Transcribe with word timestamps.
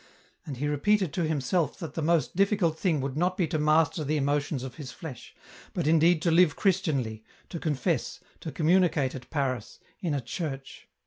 And 0.47 0.57
he 0.57 0.67
repeated 0.67 1.13
to 1.13 1.27
himself 1.27 1.77
that 1.77 1.93
the 1.93 2.01
most 2.01 2.35
difficult 2.35 2.79
thing 2.79 3.01
would 3.01 3.15
not 3.15 3.37
be 3.37 3.45
to 3.49 3.59
master 3.59 4.03
the 4.03 4.17
emotions 4.17 4.63
of 4.63 4.77
his 4.77 4.91
flesh, 4.91 5.35
but 5.75 5.85
indeed 5.85 6.23
to 6.23 6.31
live 6.31 6.55
Christianly, 6.55 7.23
to 7.49 7.59
confess, 7.59 8.19
to 8.39 8.51
communicate 8.51 9.13
at 9.13 9.29
Paris, 9.29 9.77
in 9.99 10.15
a 10.15 10.19
church. 10.19 10.87